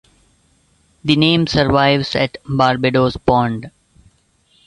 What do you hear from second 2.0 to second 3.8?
at Barbadoes Pond.